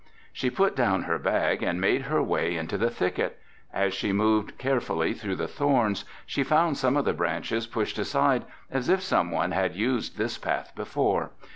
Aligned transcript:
She 0.33 0.49
put 0.49 0.75
down 0.75 1.03
her 1.03 1.19
bag 1.19 1.61
and 1.61 1.79
made 1.79 2.01
her 2.07 2.23
way 2.23 2.55
into 2.57 2.75
the 2.75 2.89
thicket. 2.89 3.39
As 3.71 3.93
she 3.93 4.11
moved 4.11 4.57
carefully 4.57 5.13
through 5.13 5.35
the 5.35 5.47
thorns, 5.47 6.05
she 6.25 6.43
found 6.43 6.75
some 6.79 6.97
of 6.97 7.05
the 7.05 7.13
branches 7.13 7.67
pushed 7.67 7.99
aside 7.99 8.45
as 8.71 8.89
if 8.89 9.03
someone 9.03 9.51
had 9.51 9.75
used 9.75 10.17
this 10.17 10.39
path 10.39 10.73
before. 10.75 11.29